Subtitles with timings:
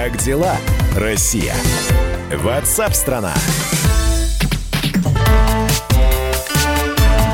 [0.00, 0.56] Как дела,
[0.94, 1.56] Россия?
[2.32, 3.34] Ватсап-страна!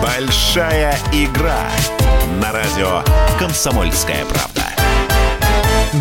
[0.02, 1.68] Большая игра
[2.40, 3.02] на радио
[3.38, 4.63] «Комсомольская правда».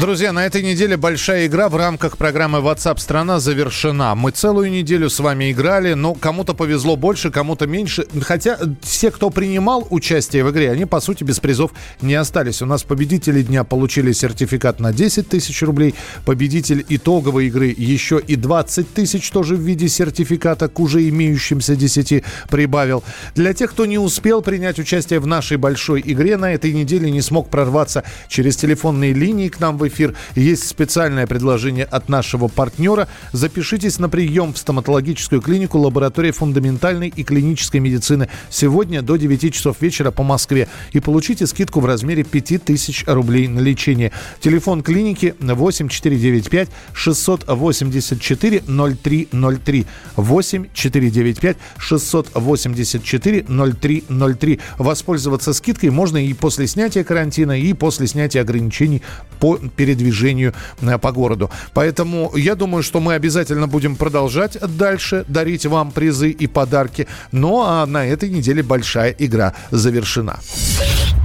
[0.01, 4.15] Друзья, на этой неделе большая игра в рамках программы WhatsApp страна завершена.
[4.15, 8.07] Мы целую неделю с вами играли, но кому-то повезло больше, кому-то меньше.
[8.21, 12.63] Хотя все, кто принимал участие в игре, они, по сути, без призов не остались.
[12.63, 15.93] У нас победители дня получили сертификат на 10 тысяч рублей.
[16.25, 22.23] Победитель итоговой игры еще и 20 тысяч тоже в виде сертификата к уже имеющимся 10
[22.49, 23.03] прибавил.
[23.35, 27.21] Для тех, кто не успел принять участие в нашей большой игре на этой неделе, не
[27.21, 30.15] смог прорваться через телефонные линии к нам в эфир.
[30.35, 33.07] Есть специальное предложение от нашего партнера.
[33.31, 39.77] Запишитесь на прием в стоматологическую клинику лаборатории фундаментальной и клинической медицины сегодня до 9 часов
[39.81, 44.11] вечера по Москве и получите скидку в размере 5000 рублей на лечение.
[44.39, 54.59] Телефон клиники 8495 684 0303 8495 684 0303.
[54.77, 59.01] Воспользоваться скидкой можно и после снятия карантина, и после снятия ограничений
[59.39, 61.49] по передвижению э, по городу.
[61.73, 67.07] Поэтому я думаю, что мы обязательно будем продолжать дальше дарить вам призы и подарки.
[67.31, 70.39] Ну а на этой неделе большая игра завершена.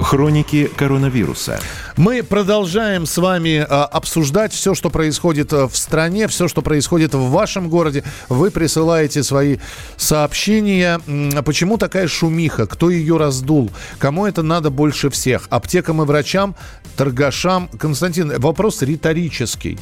[0.00, 1.61] Хроники коронавируса.
[1.97, 7.14] Мы продолжаем с вами а, обсуждать все, что происходит э, в стране, все, что происходит
[7.14, 8.05] в вашем городе.
[8.28, 9.58] Вы присылаете свои
[9.97, 11.00] сообщения.
[11.45, 12.67] Почему такая шумиха?
[12.67, 13.70] Кто ее раздул?
[13.98, 15.48] Кому это надо больше всех?
[15.50, 16.55] Аптекам и врачам,
[16.97, 17.69] торгашам?
[17.78, 19.78] Константин, вопрос риторический.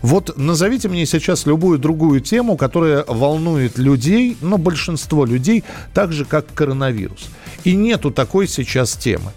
[0.00, 6.24] Вот назовите мне сейчас любую другую тему, которая волнует людей, но большинство людей, так же,
[6.24, 7.28] как коронавирус.
[7.64, 9.32] И нету такой сейчас темы.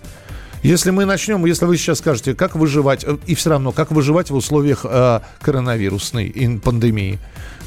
[0.63, 4.31] Если мы начнем, если вы сейчас скажете, как выживать, э, и все равно, как выживать
[4.31, 7.19] в условиях э, коронавирусной пандемии,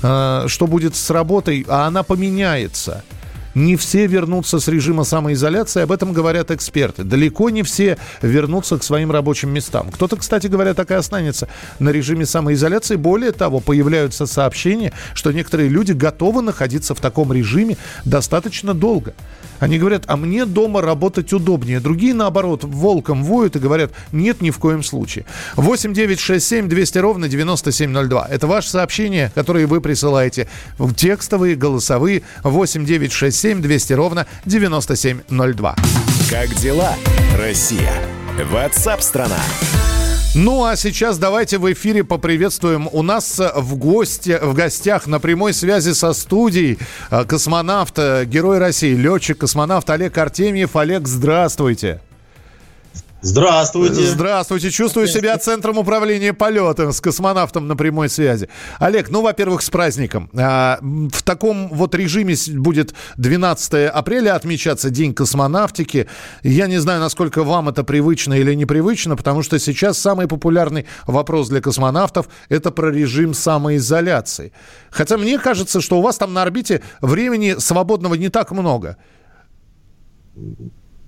[0.02, 3.04] э, что будет с работой, а она поменяется–
[3.54, 7.04] не все вернутся с режима самоизоляции, об этом говорят эксперты.
[7.04, 9.90] Далеко не все вернутся к своим рабочим местам.
[9.90, 11.48] Кто-то, кстати говоря, так и останется
[11.78, 12.96] на режиме самоизоляции.
[12.96, 19.14] Более того, появляются сообщения, что некоторые люди готовы находиться в таком режиме достаточно долго.
[19.60, 21.80] Они говорят, а мне дома работать удобнее.
[21.80, 25.24] Другие, наоборот, волком воют и говорят, нет, ни в коем случае.
[25.56, 28.28] 8 9 6 7 200 ровно 9702.
[28.30, 30.48] Это ваше сообщение, которое вы присылаете.
[30.96, 32.22] Текстовые, голосовые.
[32.44, 35.76] 8 9 6 7 200 ровно 9702.
[36.28, 36.94] Как дела,
[37.36, 37.92] Россия?
[38.50, 39.38] Ватсап-страна!
[40.34, 42.88] Ну а сейчас давайте в эфире поприветствуем.
[42.92, 46.78] У нас в, гости, в гостях на прямой связи со студией
[47.10, 50.76] э, космонавт, э, герой России, летчик-космонавт Олег Артемьев.
[50.76, 52.00] Олег, здравствуйте.
[53.20, 54.06] Здравствуйте.
[54.06, 54.70] Здравствуйте.
[54.70, 58.48] Чувствую себя центром управления полетом с космонавтом на прямой связи.
[58.78, 60.30] Олег, ну, во-первых, с праздником.
[60.34, 66.06] А, в таком вот режиме будет 12 апреля отмечаться День космонавтики.
[66.44, 71.48] Я не знаю, насколько вам это привычно или непривычно, потому что сейчас самый популярный вопрос
[71.48, 74.52] для космонавтов– это про режим самоизоляции.
[74.90, 78.96] Хотя мне кажется, что у вас там на орбите времени свободного не так много.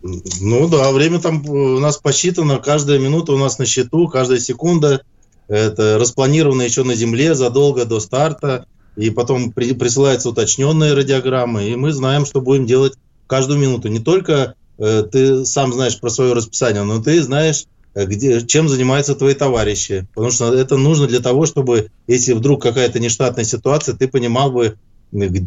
[0.03, 5.03] Ну да, время там у нас посчитано, каждая минута у нас на счету, каждая секунда.
[5.49, 8.67] Это распланировано еще на Земле задолго до старта.
[8.97, 12.95] И потом при, присылаются уточненные радиограммы, и мы знаем, что будем делать
[13.27, 13.89] каждую минуту.
[13.89, 18.69] Не только э, ты сам знаешь про свое расписание, но ты знаешь, э, где, чем
[18.69, 20.09] занимаются твои товарищи.
[20.15, 24.77] Потому что это нужно для того, чтобы, если вдруг какая-то нештатная ситуация, ты понимал бы,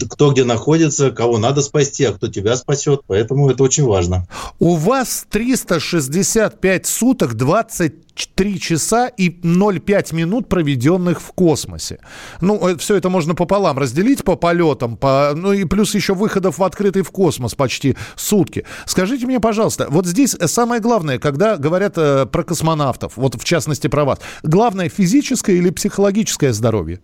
[0.09, 3.01] кто где находится, кого надо спасти, а кто тебя спасет.
[3.07, 4.27] Поэтому это очень важно.
[4.59, 11.99] У вас 365 суток, 23 часа и 0,5 минут, проведенных в космосе.
[12.41, 16.57] Ну, э, все это можно пополам разделить по полетам, по, ну и плюс еще выходов
[16.57, 18.65] в открытый в космос почти сутки.
[18.85, 23.87] Скажите мне, пожалуйста, вот здесь самое главное, когда говорят э, про космонавтов, вот в частности
[23.87, 26.99] про вас, главное физическое или психологическое здоровье?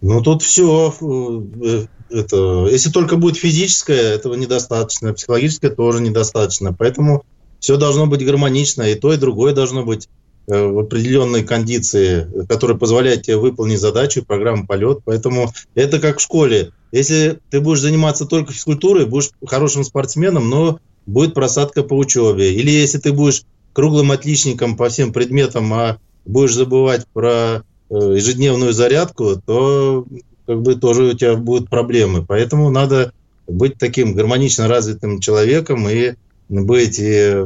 [0.00, 6.72] Ну, тут все, э, это, если только будет физическое, этого недостаточно, психологическое тоже недостаточно.
[6.72, 7.24] Поэтому
[7.58, 10.08] все должно быть гармонично, и то, и другое должно быть
[10.46, 15.00] э, в определенной кондиции, которая позволяет тебе выполнить задачу, программу полет.
[15.04, 16.70] Поэтому это как в школе.
[16.92, 22.54] Если ты будешь заниматься только физкультурой, будешь хорошим спортсменом, но будет просадка по учебе.
[22.54, 23.42] Или если ты будешь
[23.72, 30.06] круглым отличником по всем предметам, а будешь забывать про Э, ежедневную зарядку, то
[30.46, 32.24] как бы тоже у тебя будут проблемы.
[32.26, 33.12] Поэтому надо
[33.46, 36.14] быть таким гармонично развитым человеком и
[36.48, 37.44] быть и,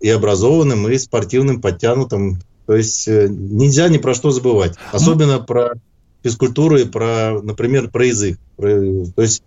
[0.00, 2.40] и образованным, и спортивным, подтянутым.
[2.66, 4.76] То есть э, нельзя ни про что забывать.
[4.92, 5.72] Особенно про
[6.22, 8.38] физкультуру и про, например, про язык.
[8.56, 9.42] Про, то есть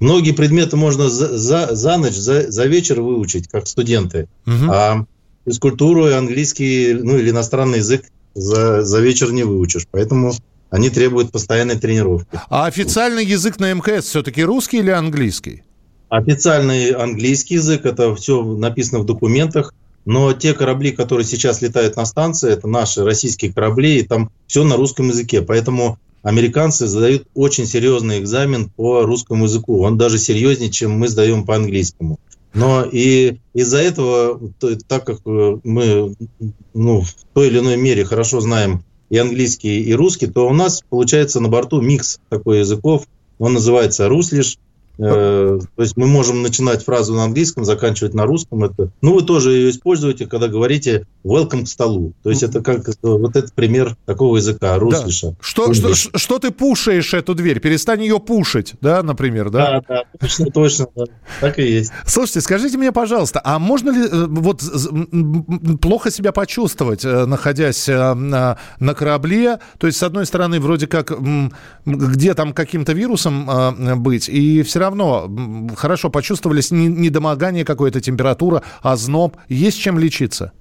[0.00, 4.28] многие предметы можно за, за, за ночь, за, за вечер выучить, как студенты.
[4.46, 4.70] Угу.
[4.70, 5.06] А
[5.46, 9.86] физкультуру и английский, ну или иностранный язык за, за вечер не выучишь.
[9.90, 10.32] Поэтому
[10.70, 12.28] они требуют постоянной тренировки.
[12.48, 15.62] А официальный язык на МКС все-таки русский или английский?
[16.08, 19.72] Официальный английский язык, это все написано в документах.
[20.04, 24.64] Но те корабли, которые сейчас летают на станции, это наши российские корабли, и там все
[24.64, 25.40] на русском языке.
[25.40, 29.80] Поэтому американцы задают очень серьезный экзамен по русскому языку.
[29.80, 32.18] Он даже серьезнее, чем мы сдаем по английскому.
[32.54, 34.40] Но и из-за этого,
[34.86, 36.14] так как э, мы
[36.72, 40.82] ну, в той или иной мере хорошо знаем и английский, и русский, то у нас
[40.88, 43.06] получается на борту микс такой языков.
[43.38, 44.58] Он называется руслиш.
[44.98, 48.64] Э, то есть мы можем начинать фразу на английском, заканчивать на русском.
[48.64, 52.12] Это, ну, вы тоже ее используете, когда говорите welcome к столу.
[52.22, 55.30] То есть это как вот этот пример такого языка, руслиша.
[55.30, 55.36] Да.
[55.40, 57.60] Что, что, что ты пушаешь эту дверь?
[57.60, 59.80] Перестань ее пушить, да, например, да?
[59.80, 61.04] Да, да, точно, точно, да.
[61.40, 61.92] так и есть.
[62.06, 64.62] Слушайте, скажите мне, пожалуйста, а можно ли э, вот
[65.80, 69.58] плохо себя почувствовать, э, находясь на, на корабле?
[69.78, 71.12] То есть, с одной стороны, вроде как
[71.84, 73.48] где там каким-то вирусом
[74.02, 75.30] быть, и все равно
[75.76, 79.36] хорошо почувствовались недомогание какое-то, температура, озноб.
[79.48, 80.52] Есть чем лечиться?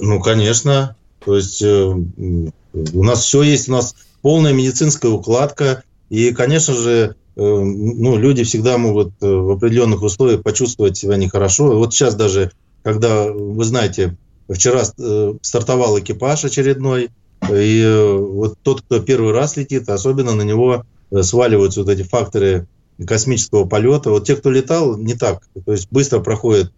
[0.00, 0.96] Ну, конечно.
[1.24, 5.82] То есть э, у нас все есть, у нас полная медицинская укладка.
[6.10, 11.76] И, конечно же, э, ну, люди всегда могут э, в определенных условиях почувствовать себя нехорошо.
[11.78, 12.52] Вот сейчас даже,
[12.82, 14.16] когда, вы знаете,
[14.48, 17.10] вчера э, стартовал экипаж очередной,
[17.50, 20.84] и э, вот тот, кто первый раз летит, особенно на него
[21.20, 22.66] сваливаются вот эти факторы
[23.06, 24.10] космического полета.
[24.10, 25.42] Вот те, кто летал, не так.
[25.64, 26.72] То есть быстро проходит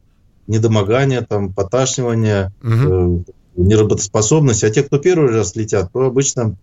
[0.46, 3.24] недомогание, там, поташнивание, угу.
[3.26, 4.64] э, неработоспособность.
[4.64, 6.56] А те, кто первый раз летят, то обычно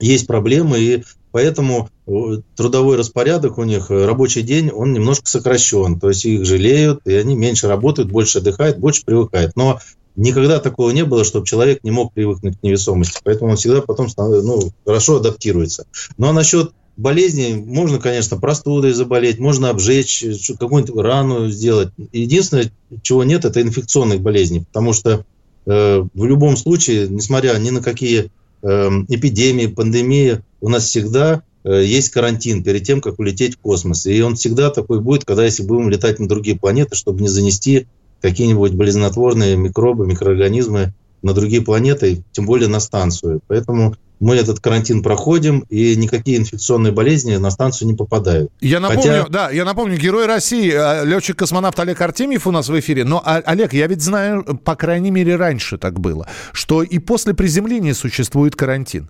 [0.00, 2.10] есть проблемы, и поэтому э,
[2.56, 6.00] трудовой распорядок у них, э, рабочий день, он немножко сокращен.
[6.00, 9.52] То есть их жалеют, и они меньше работают, больше отдыхают, больше привыкают.
[9.56, 9.80] Но
[10.16, 13.20] никогда такого не было, чтобы человек не мог привыкнуть к невесомости.
[13.24, 15.86] Поэтому он всегда потом ну, хорошо адаптируется.
[16.16, 20.24] Ну а насчет болезни можно, конечно, простудой заболеть, можно обжечь,
[20.58, 21.90] какую-нибудь рану сделать.
[22.12, 22.70] Единственное,
[23.02, 25.24] чего нет, это инфекционных болезней, потому что
[25.64, 28.30] э, в любом случае, несмотря ни на какие
[28.62, 34.04] э, эпидемии, пандемии, у нас всегда э, есть карантин перед тем, как улететь в космос.
[34.06, 37.86] И он всегда такой будет, когда если будем летать на другие планеты, чтобы не занести
[38.20, 40.92] какие-нибудь болезнетворные микробы, микроорганизмы
[41.22, 43.40] на другие планеты, тем более на станцию.
[43.48, 48.50] Поэтому мы этот карантин проходим, и никакие инфекционные болезни на станцию не попадают.
[48.60, 49.28] Я напомню, Хотя...
[49.28, 53.04] да, я напомню, герой России, а, летчик-космонавт Олег Артемьев у нас в эфире.
[53.04, 57.34] Но, а, Олег, я ведь знаю, по крайней мере, раньше так было, что и после
[57.34, 59.08] приземления существует карантин.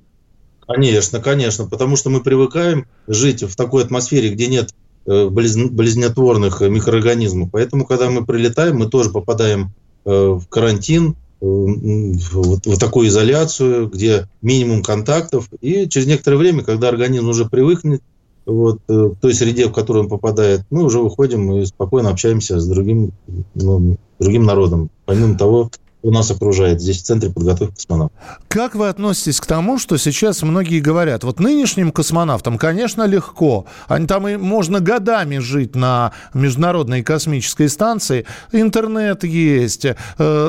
[0.66, 4.74] Конечно, конечно, потому что мы привыкаем жить в такой атмосфере, где нет
[5.06, 7.48] э, болезнетворных микроорганизмов.
[7.50, 9.72] Поэтому, когда мы прилетаем, мы тоже попадаем
[10.04, 16.88] э, в карантин, вот, вот такую изоляцию, где минимум контактов, и через некоторое время, когда
[16.88, 18.02] организм уже привыкнет
[18.44, 22.58] вот, э, в той среде, в которую он попадает, мы уже выходим и спокойно общаемся
[22.58, 23.12] с другим,
[23.54, 24.90] ну, другим народом.
[25.04, 25.70] Помимо того,
[26.08, 26.80] у нас окружает.
[26.80, 28.18] Здесь в Центре подготовки космонавтов.
[28.48, 34.06] Как вы относитесь к тому, что сейчас многие говорят, вот нынешним космонавтам, конечно, легко, они
[34.06, 39.94] там и можно годами жить на Международной космической станции, интернет есть, э,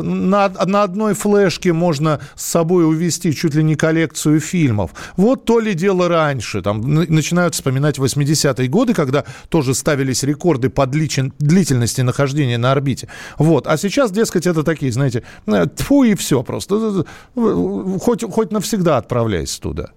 [0.02, 4.92] на, на одной флешке можно с собой увезти чуть ли не коллекцию фильмов.
[5.18, 10.86] Вот то ли дело раньше, там начинают вспоминать 80-е годы, когда тоже ставились рекорды по
[10.88, 13.10] длительности нахождения на орбите.
[13.38, 15.24] Вот, а сейчас, дескать, это такие, знаете,
[15.76, 17.06] тьфу и все просто.
[17.36, 19.92] Хоть, хоть навсегда отправляйся туда.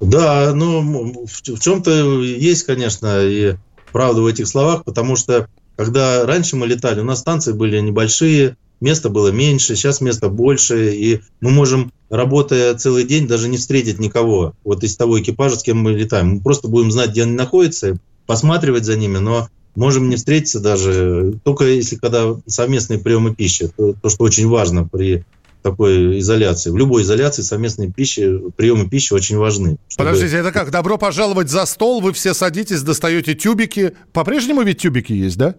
[0.00, 3.56] Да, ну, в чем-то есть, конечно, и
[3.92, 8.56] правда в этих словах, потому что когда раньше мы летали, у нас станции были небольшие,
[8.80, 13.98] места было меньше, сейчас места больше, и мы можем, работая целый день, даже не встретить
[13.98, 16.28] никого вот из того экипажа, с кем мы летаем.
[16.28, 19.48] Мы просто будем знать, где они находятся, посматривать за ними, но
[19.80, 24.86] можем не встретиться даже, только если когда совместные приемы пищи, то, то что очень важно
[24.86, 25.24] при
[25.62, 26.70] такой изоляции.
[26.70, 29.78] В любой изоляции совместные пищи, приемы пищи очень важны.
[29.88, 30.10] Чтобы...
[30.10, 30.70] Подождите, это как?
[30.70, 33.94] Добро пожаловать за стол, вы все садитесь, достаете тюбики.
[34.12, 35.54] По-прежнему ведь тюбики есть, да?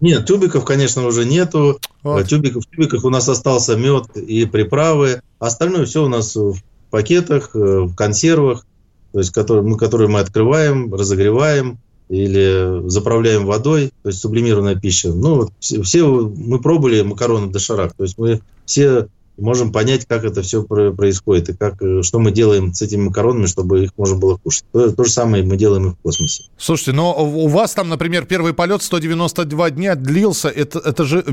[0.00, 1.78] Нет, тюбиков, конечно, уже нету.
[2.02, 2.26] Вот.
[2.26, 5.20] Тюбиков, в тюбиках у нас остался мед и приправы.
[5.38, 6.56] Остальное все у нас в
[6.90, 8.64] пакетах, э, в консервах,
[9.12, 15.12] то есть которые мы, которые мы открываем, разогреваем, или заправляем водой, то есть сублимированная пища.
[15.12, 20.42] Ну, все, все мы пробовали макароны доширак, то есть мы все можем понять, как это
[20.42, 24.36] все происходит и как, э, что мы делаем с этими макаронами, чтобы их можно было
[24.36, 24.64] кушать.
[24.72, 26.44] То, то же самое мы делаем и в космосе.
[26.58, 31.24] Слушайте, но у вас там, например, первый полет 192 дня длился, это, это же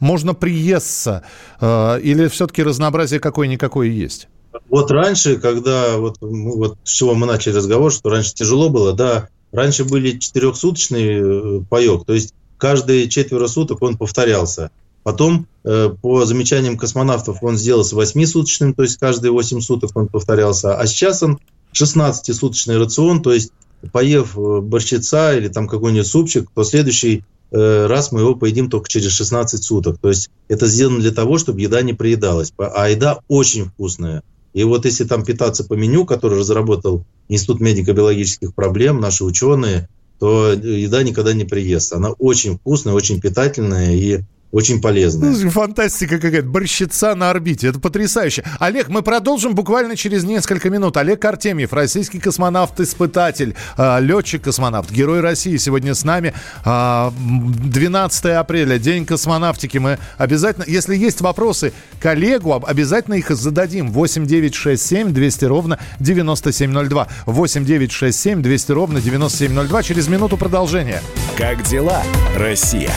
[0.00, 1.22] можно приесться,
[1.60, 4.28] э, или все-таки разнообразие какое-никакое есть?
[4.68, 9.28] Вот раньше, когда, вот, вот с чего мы начали разговор, что раньше тяжело было, да,
[9.52, 14.70] раньше были четырехсуточный э, паек, то есть каждые четверо суток он повторялся.
[15.02, 20.76] Потом, э, по замечаниям космонавтов, он сделался восьмисуточным, то есть каждые восемь суток он повторялся.
[20.76, 21.38] А сейчас он
[21.74, 23.52] 16-суточный рацион, то есть
[23.92, 29.12] поев э, борщица или там какой-нибудь супчик, то следующий раз мы его поедим только через
[29.12, 29.98] 16 суток.
[30.02, 32.52] То есть это сделано для того, чтобы еда не приедалась.
[32.58, 34.24] А еда очень вкусная.
[34.56, 39.86] И вот если там питаться по меню, который разработал Институт медико-биологических проблем, наши ученые,
[40.18, 41.92] то еда никогда не приест.
[41.92, 44.20] Она очень вкусная, очень питательная и
[44.56, 45.30] очень полезно.
[45.30, 46.48] Ну, фантастика какая-то.
[46.48, 47.68] Борщица на орбите.
[47.68, 48.42] Это потрясающе.
[48.58, 50.96] Олег, мы продолжим буквально через несколько минут.
[50.96, 56.32] Олег Артемьев, российский космонавт-испытатель, а, летчик-космонавт, герой России сегодня с нами.
[56.64, 59.76] 12 а, апреля, день космонавтики.
[59.76, 63.92] Мы обязательно, если есть вопросы к Олегу, обязательно их зададим.
[63.92, 67.08] 8 9 6 7 200 ровно 9702.
[67.26, 69.82] 8 9 6 7 200 ровно 9702.
[69.82, 71.02] Через минуту продолжение.
[71.36, 72.02] Как дела,
[72.34, 72.90] Россия?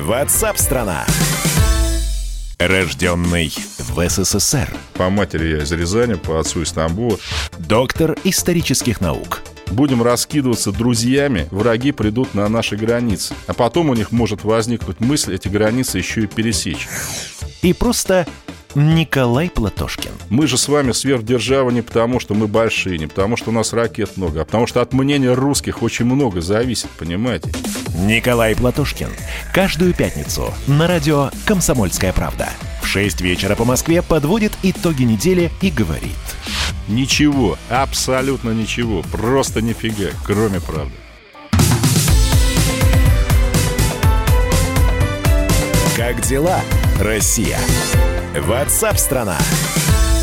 [0.00, 1.04] Ватсап-страна!
[2.58, 4.74] Рожденный в СССР.
[4.94, 7.18] По матери я из Рязани, по отцу из Стамбула.
[7.58, 9.42] Доктор исторических наук.
[9.70, 13.34] Будем раскидываться друзьями, враги придут на наши границы.
[13.46, 16.88] А потом у них может возникнуть мысль эти границы еще и пересечь.
[17.60, 18.26] И просто
[18.74, 20.12] Николай Платошкин.
[20.30, 23.74] Мы же с вами сверхдержава не потому, что мы большие, не потому, что у нас
[23.74, 27.52] ракет много, а потому что от мнения русских очень много зависит, понимаете?
[27.94, 29.10] Николай Платошкин.
[29.52, 32.48] Каждую пятницу на радио «Комсомольская правда».
[32.82, 36.12] В 6 вечера по Москве подводит итоги недели и говорит.
[36.88, 40.94] Ничего, абсолютно ничего, просто нифига, кроме правды.
[45.96, 46.60] Как дела,
[46.98, 47.58] Россия?
[48.36, 49.38] Ватсап-страна!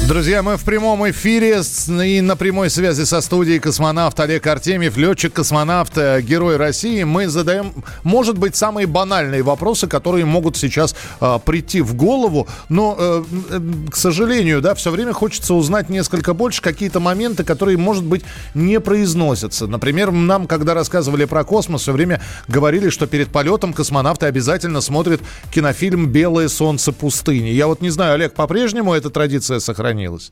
[0.10, 1.62] Друзья, мы в прямом эфире
[2.04, 7.04] и на прямой связи со студией космонавт Олег Артемьев, летчик-космонавт, э, герой России.
[7.04, 12.48] Мы задаем, может быть, самые банальные вопросы, которые могут сейчас э, прийти в голову.
[12.70, 13.60] Но, э, э,
[13.92, 18.24] к сожалению, да, все время хочется узнать несколько больше, какие-то моменты, которые, может быть,
[18.56, 19.68] не произносятся.
[19.68, 25.22] Например, нам, когда рассказывали про космос, все время говорили, что перед полетом космонавты обязательно смотрят
[25.54, 27.50] кинофильм «Белое солнце пустыни».
[27.50, 29.99] Я вот не знаю, Олег, по-прежнему эта традиция сохраняется?
[30.00, 30.32] Сохранилось.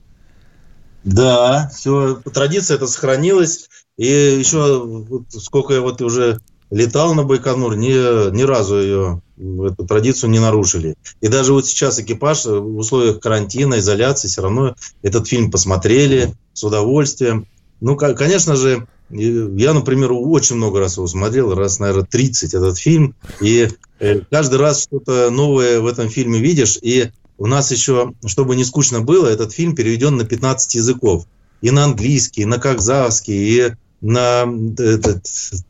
[1.03, 3.69] Да, все, традиция это сохранилась.
[3.97, 9.85] И еще вот, сколько я вот уже летал на Байконур, ни, ни разу ее, эту
[9.87, 10.95] традицию не нарушили.
[11.21, 16.63] И даже вот сейчас экипаж в условиях карантина, изоляции, все равно этот фильм посмотрели с
[16.63, 17.47] удовольствием.
[17.79, 23.15] Ну, конечно же, я, например, очень много раз его смотрел, раз, наверное, 30 этот фильм,
[23.39, 23.69] и
[23.99, 28.63] э, каждый раз что-то новое в этом фильме видишь, и у нас еще, чтобы не
[28.63, 31.25] скучно было, этот фильм переведен на 15 языков.
[31.61, 34.45] И на английский, и на казахский, и на
[34.77, 35.25] этот,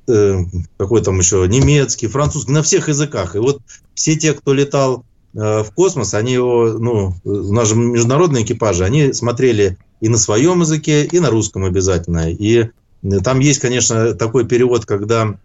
[0.08, 0.44] э,
[0.78, 3.36] какой там еще, немецкий, французский, на всех языках.
[3.36, 3.62] И вот
[3.94, 8.84] все те, кто летал э, в космос, они его, ну, у нас же международные экипажи,
[8.84, 12.32] они смотрели и на своем языке, и на русском обязательно.
[12.32, 12.70] И
[13.24, 15.38] там есть, конечно, такой перевод, когда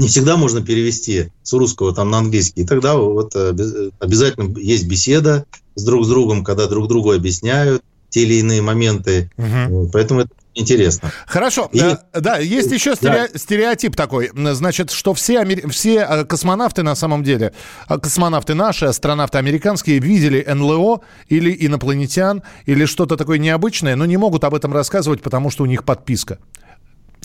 [0.00, 2.62] не всегда можно перевести с русского там на английский.
[2.62, 7.82] И тогда вот э, обязательно есть беседа с друг с другом, когда друг другу объясняют
[8.08, 9.30] те или иные моменты.
[9.36, 9.90] Угу.
[9.92, 11.12] Поэтому это интересно.
[11.26, 11.68] Хорошо.
[11.72, 13.28] И, да, да, есть еще да.
[13.34, 14.30] стереотип такой.
[14.34, 17.52] Значит, что все, все э, космонавты на самом деле,
[17.88, 24.16] э, космонавты наши, астронавты американские, видели НЛО или инопланетян, или что-то такое необычное, но не
[24.16, 26.38] могут об этом рассказывать, потому что у них подписка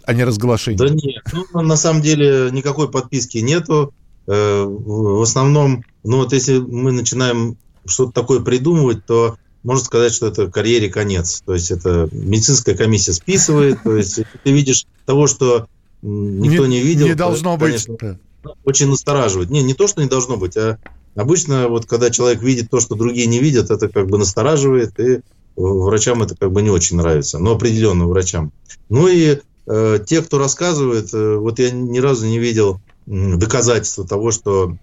[0.05, 0.77] а не разглашение?
[0.77, 3.93] Да нет, ну, на самом деле никакой подписки нету.
[4.27, 10.27] Э, в основном, ну вот если мы начинаем что-то такое придумывать, то можно сказать, что
[10.27, 11.41] это карьере конец.
[11.45, 15.67] То есть это медицинская комиссия списывает, то есть ты видишь того, что
[16.01, 17.07] никто не, не видел.
[17.07, 17.85] Не должно то, быть.
[17.85, 18.19] Конечно,
[18.63, 19.49] очень настораживает.
[19.49, 20.77] Не, не то, что не должно быть, а
[21.15, 25.21] обычно вот когда человек видит то, что другие не видят, это как бы настораживает, и
[25.55, 28.51] врачам это как бы не очень нравится, но определенным врачам.
[28.89, 34.77] Ну и те, кто рассказывает, э, вот я ни разу не видел доказательства того, что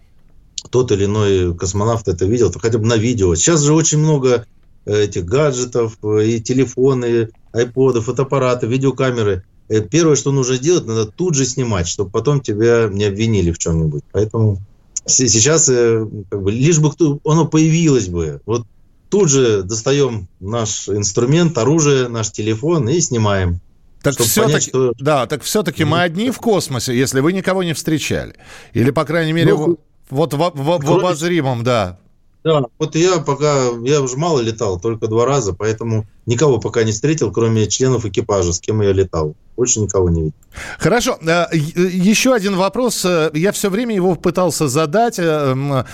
[0.70, 3.34] тот или иной космонавт это видел, хотя бы на видео.
[3.34, 4.46] Сейчас же очень много
[4.84, 9.44] э, этих гаджетов, и телефоны, айподы, фотоаппараты, видеокамеры.
[9.90, 14.02] Первое, что нужно сделать, надо тут же снимать, чтобы потом тебя не обвинили в чем-нибудь.
[14.12, 14.58] Поэтому
[15.06, 18.40] сейчас как бы, лишь бы кто, оно появилось бы.
[18.44, 18.66] Вот
[19.08, 23.60] тут же достаем наш инструмент, оружие, наш телефон и снимаем.
[24.02, 24.92] Так все-таки, что...
[24.98, 28.34] да, так все-таки мы одни в космосе, если вы никого не встречали.
[28.72, 29.78] Или, по крайней мере, ну,
[30.10, 31.98] вот в, в, в, в обозримом, да.
[32.44, 36.90] Да, вот я пока, я уже мало летал, только два раза, поэтому никого пока не
[36.90, 39.34] встретил, кроме членов экипажа, с кем я летал.
[39.56, 40.34] Больше никого не видел.
[40.78, 41.18] Хорошо.
[41.22, 43.04] Э, еще один вопрос.
[43.04, 45.84] Э, я все время его пытался задать э,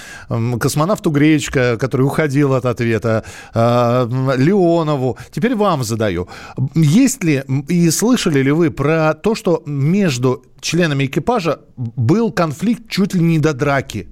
[0.61, 3.25] космонавту Гречка, который уходил от ответа,
[3.55, 5.19] Леонову.
[5.33, 6.29] Теперь вам задаю.
[6.75, 13.15] Есть ли и слышали ли вы про то, что между членами экипажа был конфликт чуть
[13.15, 14.09] ли не до драки?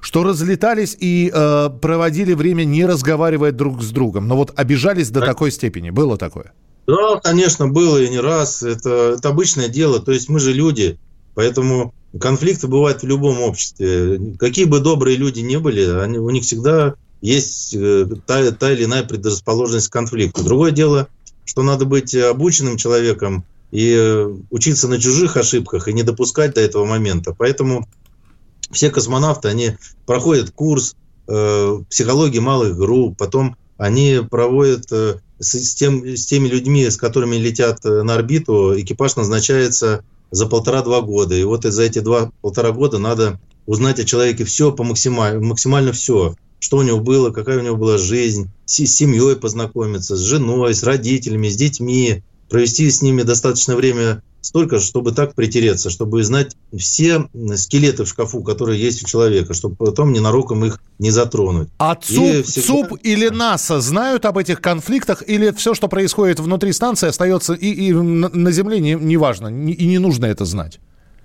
[0.00, 4.28] Что разлетались и э, проводили время не разговаривая друг с другом.
[4.28, 5.90] Но вот обижались до такой степени.
[5.90, 6.52] Было такое?
[6.86, 8.62] Да, конечно, было и не раз.
[8.62, 10.00] Это, это обычное дело.
[10.00, 10.98] То есть мы же люди,
[11.34, 14.34] поэтому конфликты бывают в любом обществе.
[14.38, 18.84] Какие бы добрые люди не были, они, у них всегда есть э, та, та или
[18.84, 20.42] иная предрасположенность к конфликту.
[20.42, 21.08] Другое дело,
[21.44, 26.60] что надо быть обученным человеком и э, учиться на чужих ошибках и не допускать до
[26.60, 27.34] этого момента.
[27.36, 27.88] Поэтому
[28.70, 29.72] все космонавты, они
[30.06, 30.94] проходят курс
[31.28, 37.36] э, психологии малых групп, потом они проводят э, с, тем, с теми людьми, с которыми
[37.36, 41.34] летят э, на орбиту, экипаж назначается за полтора-два года.
[41.34, 46.34] И вот за эти два-полтора года надо узнать о человеке все, по максимально, максимально все.
[46.58, 50.74] Что у него было, какая у него была жизнь, с, с семьей познакомиться, с женой,
[50.74, 56.56] с родителями, с детьми, провести с ними достаточно время столько, чтобы так притереться, чтобы знать
[56.76, 61.68] все скелеты в шкафу, которые есть у человека, чтобы потом ненароком их не затронуть.
[61.78, 62.66] А ЦУП, всегда...
[62.66, 67.68] ЦУП или НАСА знают об этих конфликтах, или все, что происходит внутри станции, остается и,
[67.68, 70.80] и на Земле не, не важно, и не нужно это знать?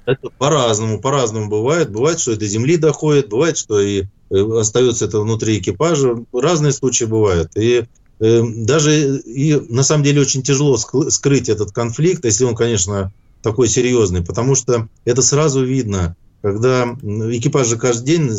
[0.05, 1.91] Это по-разному, по-разному бывает.
[1.91, 6.24] Бывает, что это Земли доходит, бывает, что и э, остается это внутри экипажа.
[6.31, 7.51] Разные случаи бывают.
[7.55, 7.86] И
[8.19, 13.11] даже и на самом деле очень тяжело скрыть этот конфликт, если он, конечно,
[13.42, 18.31] такой серьезный, потому что это сразу видно, когда экипаж же каждый день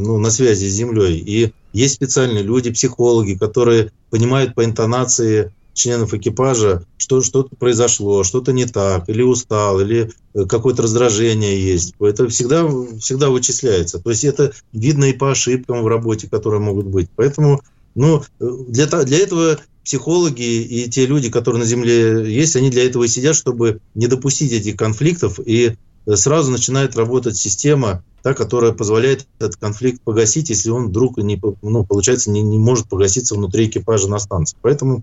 [0.00, 6.14] ну, на связи с Землей, и есть специальные люди, психологи, которые понимают по интонации членов
[6.14, 11.94] экипажа, что что-то произошло, что-то не так, или устал, или э, какое-то раздражение есть.
[12.00, 12.68] Это всегда,
[13.00, 13.98] всегда вычисляется.
[13.98, 17.08] То есть это видно и по ошибкам в работе, которые могут быть.
[17.16, 17.62] Поэтому
[17.94, 23.04] ну, для, для этого психологи и те люди, которые на Земле есть, они для этого
[23.04, 25.76] и сидят, чтобы не допустить этих конфликтов, и
[26.14, 31.84] сразу начинает работать система, та, которая позволяет этот конфликт погасить, если он вдруг, не, ну,
[31.84, 34.56] получается, не, не может погаситься внутри экипажа на станции.
[34.62, 35.02] Поэтому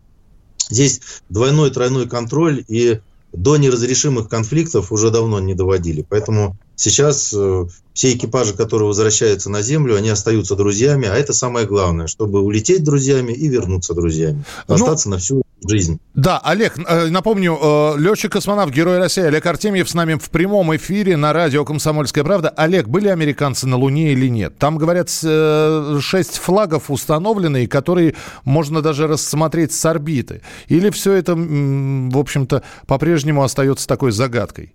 [0.70, 3.00] здесь двойной, тройной контроль, и
[3.34, 6.06] до неразрешимых конфликтов уже давно не доводили.
[6.08, 11.66] Поэтому сейчас э, все экипажи, которые возвращаются на Землю, они остаются друзьями, а это самое
[11.66, 16.00] главное, чтобы улететь друзьями и вернуться друзьями, ну, остаться на всю жизнь.
[16.14, 21.18] Да, Олег, э, напомню, э, летчик-космонавт, герой России Олег Артемьев с нами в прямом эфире
[21.18, 22.50] на радио «Комсомольская правда».
[22.50, 24.58] Олег, были американцы на Луне или нет?
[24.60, 28.14] Там, говорят, шесть флагов установлены, которые
[28.46, 30.42] можно даже рассмотреть с орбиты.
[30.68, 34.74] Или все это, в общем-то, по-прежнему остается такой загадкой?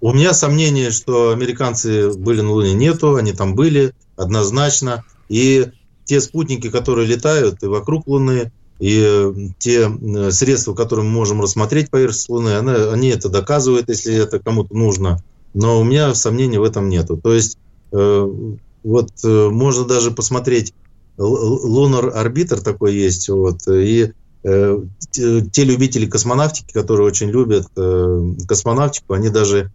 [0.00, 5.04] У меня сомнение, что американцы были на Луне, нету, они там были однозначно.
[5.28, 5.66] И
[6.04, 9.90] те спутники, которые летают и вокруг Луны, и те
[10.30, 15.22] средства, которые мы можем рассмотреть поверхность Луны, они, они это доказывают, если это кому-то нужно.
[15.52, 17.18] Но у меня сомнений в этом нету.
[17.18, 17.58] То есть
[17.92, 20.72] э, вот э, можно даже посмотреть,
[21.18, 24.82] Lunar Orbiter такой есть, вот, и э,
[25.12, 29.70] те любители космонавтики, которые очень любят э, космонавтику, они даже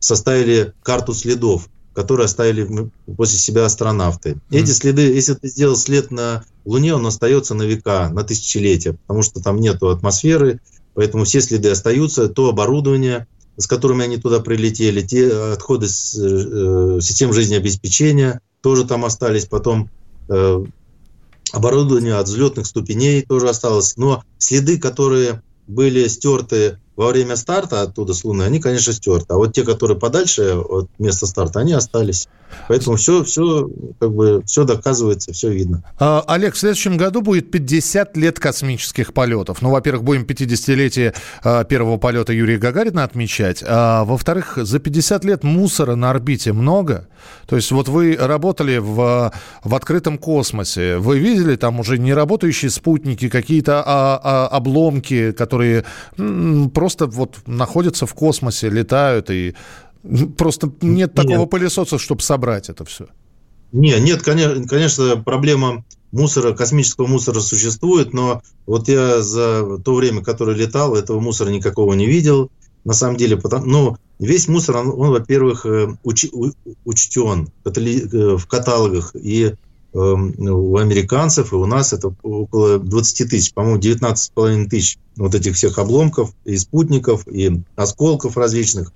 [0.00, 1.68] составили карту следов,
[1.98, 4.30] которые оставили после себя астронавты.
[4.30, 4.58] Mm-hmm.
[4.58, 9.22] Эти следы, если ты сделал след на Луне, он остается на века, на тысячелетия, потому
[9.22, 10.60] что там нету атмосферы,
[10.94, 17.00] поэтому все следы остаются, то оборудование, с которыми они туда прилетели, те отходы с э,
[17.00, 19.90] систем жизнеобеспечения тоже там остались, потом
[20.28, 20.64] э,
[21.52, 28.12] оборудование от взлетных ступеней тоже осталось, но следы, которые были стерты во время старта оттуда
[28.12, 29.32] с Луны, они, конечно, стерты.
[29.32, 32.26] А вот те, которые подальше от места старта, они остались.
[32.68, 35.82] Поэтому все, все, как бы, все доказывается, все видно.
[35.98, 39.62] А, Олег, в следующем году будет 50 лет космических полетов.
[39.62, 43.64] Ну, во-первых, будем 50-летие а, первого полета Юрия Гагарина отмечать.
[43.66, 47.08] А во-вторых, за 50 лет мусора на орбите много.
[47.46, 49.32] То есть вот вы работали в,
[49.64, 50.98] в открытом космосе.
[50.98, 55.84] Вы видели там уже неработающие спутники, какие-то а, а, обломки, которые
[56.16, 59.54] м, просто вот находятся в космосе, летают и
[60.36, 61.50] Просто нет такого нет.
[61.50, 63.06] пылесоса, чтобы собрать это все.
[63.72, 70.22] Не, нет, конечно, конечно, проблема мусора, космического мусора существует, но вот я за то время,
[70.22, 72.50] которое летал, этого мусора никакого не видел.
[72.84, 76.26] На самом деле, потому, ну, весь мусор, он, он во-первых, э, уч,
[76.84, 79.54] учтен э, в каталогах и
[79.92, 85.56] эм, у американцев, и у нас это около 20 тысяч, по-моему, 19,5 тысяч вот этих
[85.56, 88.92] всех обломков и спутников, и осколков различных.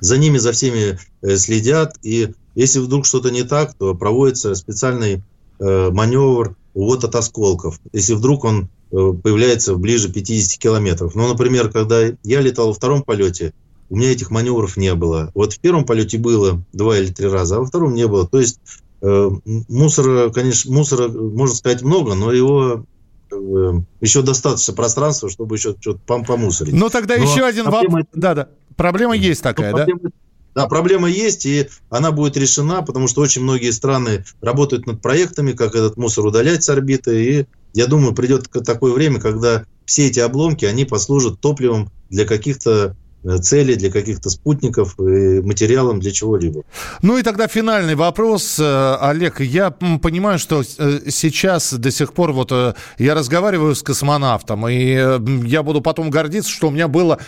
[0.00, 5.22] За ними, за всеми э, следят, и если вдруг что-то не так, то проводится специальный
[5.58, 7.80] э, маневр увод от осколков.
[7.92, 11.14] Если вдруг он э, появляется ближе 50 километров.
[11.14, 13.52] Ну, например, когда я летал во втором полете,
[13.88, 15.30] у меня этих маневров не было.
[15.34, 18.26] Вот в первом полете было два или три раза, а во втором не было.
[18.26, 18.58] То есть
[19.02, 19.30] э,
[19.68, 22.84] мусора, конечно, мусора, можно сказать, много, но его
[23.30, 26.74] э, еще достаточно пространства, чтобы еще что-то помусорить.
[26.74, 28.04] Ну, тогда но еще один вопрос.
[28.12, 28.48] Да, да.
[28.76, 30.10] Проблема есть такая, ну, проблема, да?
[30.54, 35.52] Да, проблема есть, и она будет решена, потому что очень многие страны работают над проектами,
[35.52, 40.18] как этот мусор удалять с орбиты, и я думаю, придет такое время, когда все эти
[40.18, 42.96] обломки, они послужат топливом для каких-то
[43.42, 46.62] цели, для каких-то спутников, материалом для чего-либо.
[47.02, 49.40] Ну и тогда финальный вопрос, э, Олег.
[49.40, 52.52] Я понимаю, что э, сейчас до сих пор вот
[52.98, 57.18] я разговариваю с космонавтом, и я буду потом гордиться, что у меня было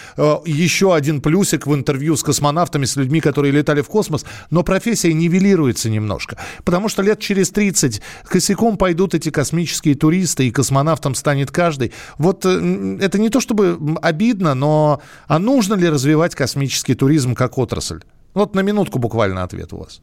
[0.46, 5.12] еще один плюсик в интервью с космонавтами, с людьми, которые летали в космос, но профессия
[5.12, 11.50] нивелируется немножко, потому что лет через 30 косяком пойдут эти космические туристы, и космонавтом станет
[11.50, 11.92] каждый.
[12.18, 18.00] Вот это не то чтобы обидно, но а нужно ли развивать космический туризм как отрасль?
[18.34, 20.00] Вот на минутку буквально ответ у вас.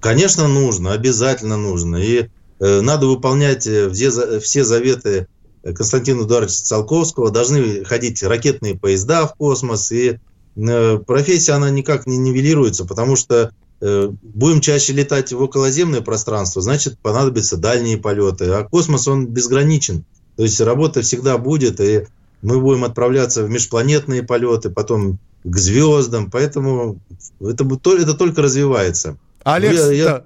[0.00, 1.96] Конечно, нужно, обязательно нужно.
[1.96, 5.28] И э, надо выполнять э, все, все заветы
[5.62, 7.30] Константина Эдуардовича Циолковского.
[7.30, 9.92] Должны ходить ракетные поезда в космос.
[9.92, 10.18] И
[10.56, 16.62] э, профессия, она никак не нивелируется, потому что э, будем чаще летать в околоземное пространство,
[16.62, 18.46] значит, понадобятся дальние полеты.
[18.46, 20.04] А космос, он безграничен.
[20.36, 22.06] То есть работа всегда будет, и
[22.42, 26.98] мы будем отправляться в межпланетные полеты, потом к звездам, поэтому
[27.40, 29.16] это, это только развивается.
[29.44, 30.22] Олег, я, я...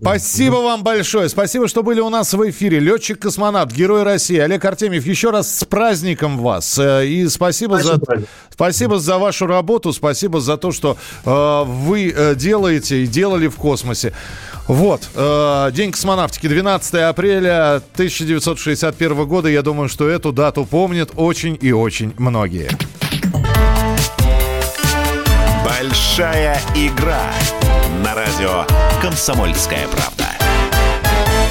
[0.00, 1.28] спасибо вам большое.
[1.28, 2.80] Спасибо, что были у нас в эфире.
[2.80, 4.38] Летчик-космонавт, Герой России.
[4.38, 6.78] Олег Артемьев, еще раз с праздником вас.
[6.78, 12.12] Э, и спасибо, спасибо за, спасибо за вашу работу, спасибо за то, что э, вы
[12.14, 14.12] э, делаете и делали в космосе.
[14.66, 19.48] Вот, э, День космонавтики, 12 апреля 1961 года.
[19.48, 22.70] Я думаю, что эту дату помнят очень и очень многие.
[25.64, 27.32] Большая игра
[28.00, 28.64] на радио
[29.02, 30.26] «Комсомольская правда».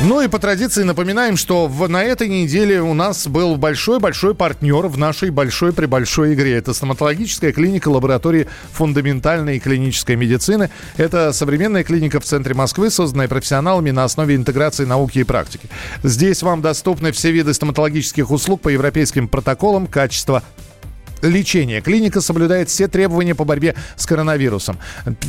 [0.01, 4.87] Ну и по традиции напоминаем, что в, на этой неделе у нас был большой-большой партнер
[4.87, 6.55] в нашей большой-пребольшой игре.
[6.55, 10.69] Это стоматологическая клиника лаборатории фундаментальной и клинической медицины.
[10.95, 15.69] Это современная клиника в центре Москвы, созданная профессионалами на основе интеграции науки и практики.
[16.01, 20.43] Здесь вам доступны все виды стоматологических услуг по европейским протоколам, качества
[21.21, 21.81] лечения.
[21.81, 24.77] Клиника соблюдает все требования по борьбе с коронавирусом.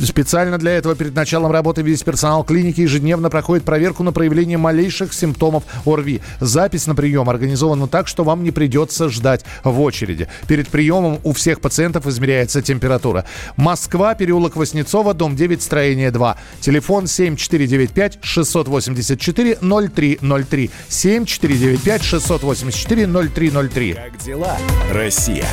[0.03, 5.13] Специально для этого перед началом работы весь персонал клиники ежедневно проходит проверку на проявление малейших
[5.13, 6.21] симптомов ОРВИ.
[6.39, 10.27] Запись на прием организована так, что вам не придется ждать в очереди.
[10.47, 13.25] Перед приемом у всех пациентов измеряется температура.
[13.57, 16.37] Москва, переулок Воснецова, дом 9, строение 2.
[16.59, 20.71] Телефон 7495 684 0303.
[20.89, 23.93] 7495 684 0303.
[23.93, 24.57] Как дела,
[24.91, 25.45] Россия?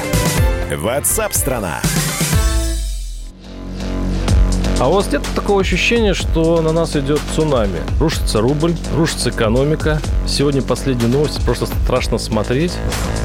[0.76, 1.80] Ватсап-страна!
[4.80, 7.80] А у вас нет такого ощущения, что на нас идет цунами?
[7.98, 10.00] Рушится рубль, рушится экономика.
[10.28, 12.72] Сегодня последние новости, просто страшно смотреть.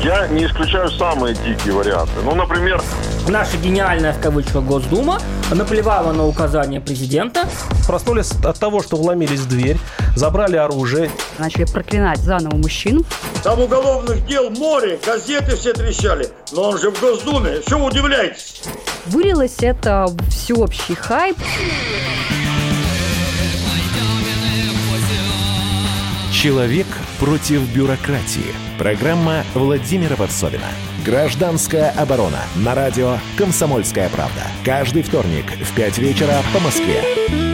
[0.02, 2.14] Я не исключаю самые дикие варианты.
[2.24, 2.82] Ну, например...
[3.28, 5.20] Наша гениальная, в кавычках, Госдума
[5.52, 7.48] наплевала на указания президента.
[7.88, 9.78] Проснулись от того, что вломились в дверь,
[10.16, 11.12] забрали оружие.
[11.38, 13.06] Начали проклинать заново мужчин.
[13.44, 16.30] Там уголовных дел море, газеты все трещали.
[16.52, 18.62] Но он же в Госдуме, что вы удивляетесь?
[19.06, 21.38] Вылилось это всеобщий хайп.
[26.32, 26.88] Человек
[27.20, 28.54] против бюрократии.
[28.78, 30.68] Программа Владимира Варсовина.
[31.06, 32.42] Гражданская оборона.
[32.56, 34.42] На радио «Комсомольская правда».
[34.66, 37.53] Каждый вторник в 5 вечера по Москве.